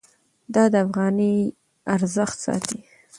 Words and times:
دا 0.53 0.63
د 0.73 0.75
افغانۍ 0.85 1.35
ارزښت 1.95 2.37
ساتي. 2.45 2.79